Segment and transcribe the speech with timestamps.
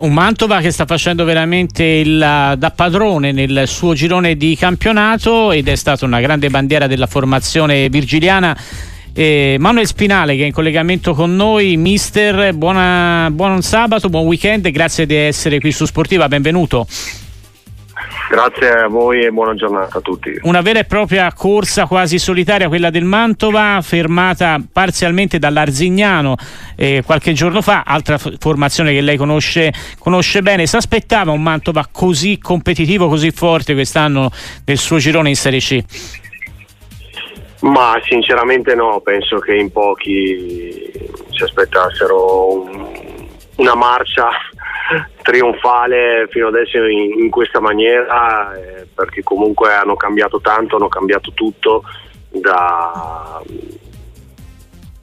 [0.00, 2.18] Un Mantova che sta facendo veramente il,
[2.56, 7.88] da padrone nel suo girone di campionato ed è stata una grande bandiera della formazione
[7.88, 8.56] virgiliana.
[9.12, 14.70] Eh, Manuel Spinale che è in collegamento con noi, mister, buona, buon sabato, buon weekend,
[14.70, 16.86] grazie di essere qui su Sportiva, benvenuto.
[18.28, 20.38] Grazie a voi e buona giornata a tutti.
[20.42, 26.36] Una vera e propria corsa quasi solitaria, quella del Mantova, fermata parzialmente dall'Arzignano
[26.76, 30.66] eh, qualche giorno fa, altra formazione che lei conosce, conosce bene.
[30.66, 34.30] Si aspettava un Mantova così competitivo, così forte quest'anno
[34.66, 35.82] nel suo girone in Serie C?
[37.60, 40.92] Ma sinceramente no, penso che in pochi
[41.30, 42.86] si aspettassero un,
[43.56, 44.28] una marcia
[45.22, 51.32] trionfale fino adesso in, in questa maniera eh, perché comunque hanno cambiato tanto, hanno cambiato
[51.32, 51.82] tutto
[52.28, 53.42] da,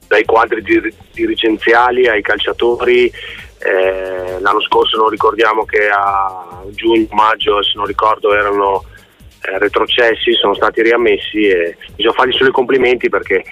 [0.08, 0.64] dai quadri
[1.12, 3.12] dirigenziali ai calciatori.
[3.58, 8.84] Eh, l'anno scorso non ricordiamo che a giugno-maggio, se non ricordo, erano
[9.42, 13.44] eh, retrocessi, sono stati riammessi e bisogna fargli solo i complimenti perché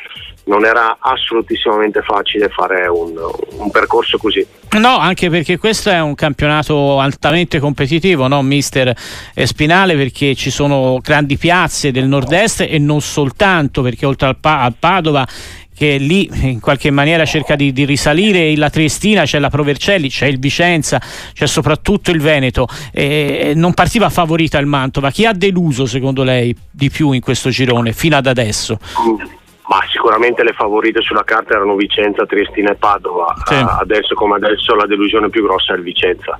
[0.45, 3.13] non era assolutissimamente facile fare un,
[3.57, 4.45] un, percorso così.
[4.71, 8.93] No, anche perché questo è un campionato altamente competitivo, no, mister
[9.35, 14.61] Spinale, perché ci sono grandi piazze del nord-est e non soltanto, perché oltre al, pa-
[14.61, 15.25] al Padova
[15.75, 20.27] che lì in qualche maniera cerca di, di, risalire la Triestina, c'è la Provercelli, c'è
[20.27, 21.01] il Vicenza,
[21.33, 22.67] c'è soprattutto il Veneto.
[22.91, 25.09] Eh, non partiva favorita il Mantova.
[25.09, 28.77] Chi ha deluso secondo lei di più in questo girone fino ad adesso?
[29.07, 33.33] Mm ma sicuramente le favorite sulla carta erano Vicenza, Triestina e Padova.
[33.45, 33.53] Sì.
[33.53, 36.37] Uh, adesso come adesso la delusione più grossa è il Vicenza.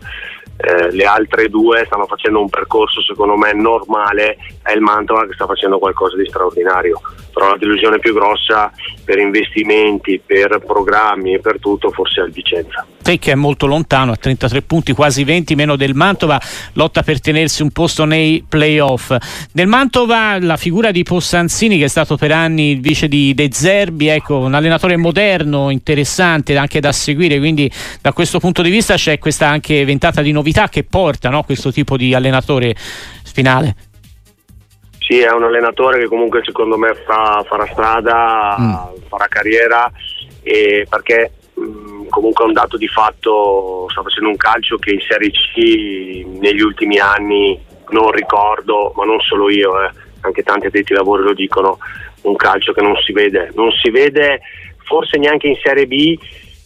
[0.55, 5.33] Eh, le altre due stanno facendo un percorso secondo me normale, è il Mantova che
[5.33, 7.01] sta facendo qualcosa di straordinario,
[7.33, 8.71] però la delusione più grossa
[9.03, 12.85] per investimenti, per programmi e per tutto forse è il Vicenza.
[13.03, 16.39] Che è molto lontano, a 33 punti, quasi 20 meno del Mantova,
[16.73, 19.15] lotta per tenersi un posto nei playoff.
[19.51, 23.49] Nel Mantova la figura di Possanzini che è stato per anni il vice di De
[23.51, 27.71] Zerbi, ecco, un allenatore moderno, interessante anche da seguire, quindi
[28.01, 31.71] da questo punto di vista c'è questa anche ventata di novità che porta no, questo
[31.71, 32.73] tipo di allenatore
[33.23, 33.75] spinale.
[34.99, 38.73] Sì, è un allenatore che comunque secondo me fa, farà strada, mm.
[39.09, 39.91] farà carriera
[40.41, 41.31] e perché
[42.13, 46.61] comunque è un dato di fatto, sta facendo un calcio che in Serie C negli
[46.61, 47.59] ultimi anni
[47.89, 49.89] non ricordo, ma non solo io, eh,
[50.21, 51.79] anche tanti addetti ai lavori lo dicono,
[52.21, 54.41] un calcio che non si vede, non si vede
[54.83, 56.15] forse neanche in Serie B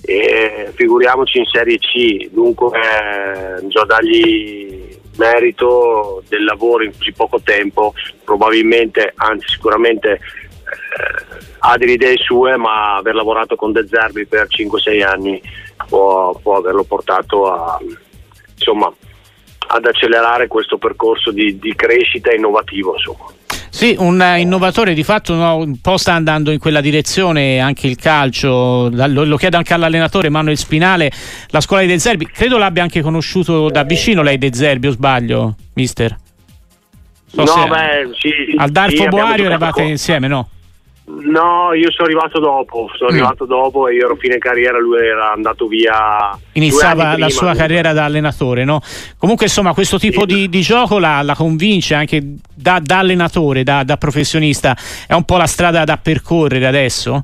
[0.03, 7.39] e figuriamoci in Serie C, dunque eh, bisogna dargli merito del lavoro in così poco
[7.41, 7.93] tempo,
[8.25, 10.19] probabilmente, anzi sicuramente eh,
[11.59, 15.41] ha delle idee sue, ma aver lavorato con De Zerbi per 5-6 anni
[15.87, 17.79] può, può averlo portato a,
[18.55, 18.91] insomma,
[19.67, 22.93] ad accelerare questo percorso di, di crescita innovativo.
[22.93, 23.25] Insomma.
[23.69, 27.95] Sì, un innovatore di fatto no, un po' sta andando in quella direzione anche il
[27.95, 31.11] calcio, lo, lo chiedo anche all'allenatore Manuel Spinale,
[31.49, 34.91] la scuola di De Zerbi, credo l'abbia anche conosciuto da vicino lei De Zerbi o
[34.91, 36.15] sbaglio, mister?
[37.27, 40.49] So no, beh, sì, al Darfo sì, Boario eravate insieme, no?
[41.09, 43.13] No, io sono arrivato dopo, sono mm.
[43.13, 46.37] arrivato dopo e io ero fine carriera, lui era andato via.
[46.53, 47.57] Iniziava la sua lui.
[47.57, 48.81] carriera da allenatore, no?
[49.17, 50.35] Comunque insomma questo tipo sì.
[50.35, 52.21] di, di, gioco la, la, convince anche
[52.53, 54.75] da, da allenatore, da, da, professionista,
[55.07, 57.23] è un po' la strada da percorrere adesso?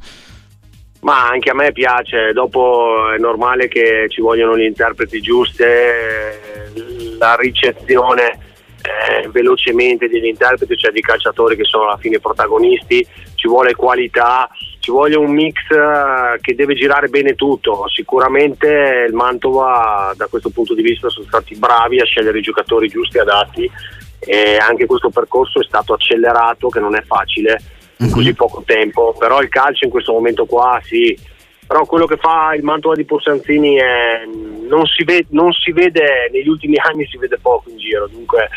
[1.01, 6.71] Ma anche a me piace, dopo è normale che ci vogliono gli interpreti giuste,
[7.19, 8.39] la ricezione
[8.83, 13.05] eh, velocemente degli interpreti, cioè di calciatori che sono alla fine protagonisti,
[13.43, 14.49] ci vuole qualità,
[14.79, 17.83] ci vuole un mix eh, che deve girare bene tutto.
[17.93, 22.87] Sicuramente il Mantova da questo punto di vista sono stati bravi a scegliere i giocatori
[22.87, 23.69] giusti e adatti
[24.19, 27.59] e anche questo percorso è stato accelerato che non è facile
[27.97, 28.13] in mhm.
[28.13, 31.17] così poco tempo, però il calcio in questo momento qua sì,
[31.67, 34.21] però quello che fa il Mantova di Porsanzini è,
[34.67, 38.49] non, si vede, non, si vede, negli ultimi anni si vede poco in giro, dunque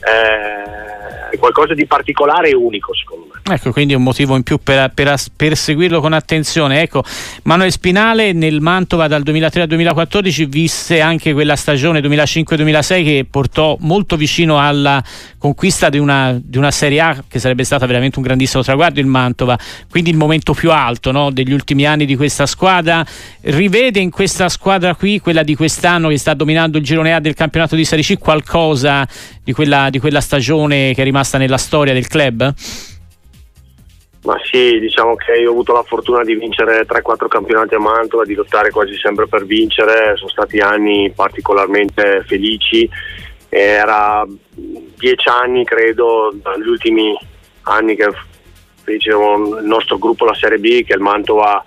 [0.00, 3.54] eh, è qualcosa di particolare e unico secondo me.
[3.54, 6.82] Ecco, quindi un motivo in più per, per, per seguirlo con attenzione.
[6.82, 7.02] Ecco,
[7.44, 13.76] Manuel Spinale nel Mantova dal 2003 al 2014 visse anche quella stagione 2005-2006 che portò
[13.80, 15.02] molto vicino alla
[15.38, 19.06] conquista di una, di una, Serie A che sarebbe stata veramente un grandissimo traguardo il
[19.06, 19.58] Mantova,
[19.90, 23.04] quindi il momento più alto no, degli ultimi anni di questa squadra.
[23.40, 27.32] Rivede in questa squadra qui, quella di quest'anno che sta dominando il girone A del
[27.32, 29.08] campionato di Serie C, qualcosa
[29.42, 32.52] di quella, di quella stagione che è rimasta nella storia del club?
[34.24, 38.24] Ma sì, diciamo che io ho avuto la fortuna di vincere 3-4 campionati a Mantova,
[38.24, 42.86] di lottare quasi sempre per vincere, sono stati anni particolarmente felici,
[43.48, 47.16] era dieci anni credo, dagli ultimi
[47.62, 48.10] anni che
[48.82, 51.64] fecero il nostro gruppo la Serie B, che il Mantova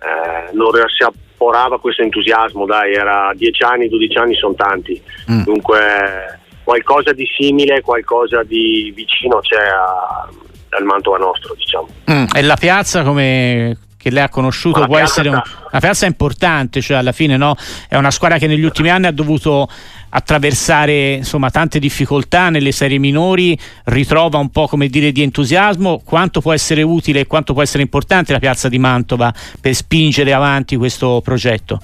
[0.00, 1.04] eh, non si
[1.34, 5.00] apporava questo entusiasmo, dai, era dieci anni, 12 anni sono tanti,
[5.30, 5.42] mm.
[5.42, 10.28] dunque qualcosa di simile, qualcosa di vicino c'è a
[10.76, 11.88] al Mantova nostro, diciamo.
[12.10, 15.40] Mm, e la piazza come che lei ha conosciuto può essere un,
[15.70, 17.56] una piazza importante, cioè alla fine no?
[17.88, 19.66] è una squadra che negli ultimi anni ha dovuto
[20.16, 26.40] attraversare insomma, tante difficoltà nelle serie minori, ritrova un po' come dire di entusiasmo, quanto
[26.40, 30.76] può essere utile e quanto può essere importante la piazza di Mantova per spingere avanti
[30.76, 31.80] questo progetto?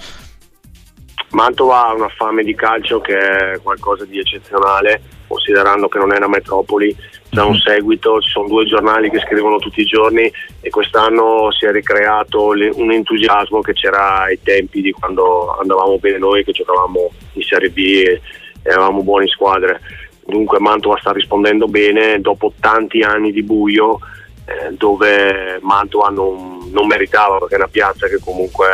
[1.31, 6.17] Mantova ha una fame di calcio che è qualcosa di eccezionale, considerando che non è
[6.17, 6.97] una metropoli,
[7.31, 7.59] c'è un mhm.
[7.59, 10.31] seguito, ci sono due giornali che scrivono tutti i giorni
[10.61, 16.19] e quest'anno si è ricreato un entusiasmo che c'era ai tempi di quando andavamo bene
[16.19, 18.21] noi, che giocavamo in Serie B e
[18.63, 19.81] eravamo buone squadre.
[20.27, 23.99] Dunque Mantova sta rispondendo bene dopo tanti anni di buio
[24.45, 28.67] eh, dove Mantova non, non meritava perché è una piazza che comunque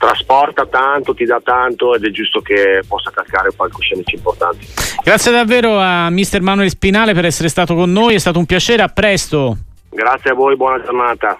[0.00, 4.66] trasporta tanto, ti dà tanto ed è giusto che possa calcare palcoscenici importanti.
[5.04, 8.80] Grazie davvero a mister Manuel Spinale per essere stato con noi, è stato un piacere,
[8.82, 9.58] a presto.
[9.90, 11.38] Grazie a voi, buona giornata.